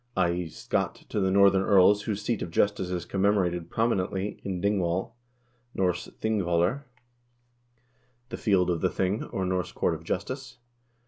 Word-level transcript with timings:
THE 0.15 0.21
NORSEMEN 0.21 0.41
IN 0.41 0.49
SCOTLAND 0.49 1.09
241 1.09 1.09
scat 1.11 1.11
to 1.11 1.19
the 1.19 1.31
Northern 1.31 1.61
earls 1.61 2.01
whose 2.01 2.21
seat 2.23 2.41
of 2.41 2.49
justice 2.49 2.89
is 2.89 3.05
commemorated 3.05 3.69
prominently 3.69 4.41
in 4.43 4.59
Dingwall, 4.59 5.15
N. 5.77 5.83
ping 6.19 6.39
v0llr, 6.41 6.85
the 8.29 8.37
field 8.37 8.71
of 8.71 8.81
the 8.81 8.89
ping 8.89 9.25
or 9.25 9.45
Norse 9.45 9.71
court 9.71 9.93
of 9.93 10.03
justice. 10.03 10.57